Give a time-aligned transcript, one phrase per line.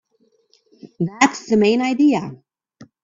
[0.99, 2.31] That's the main idea.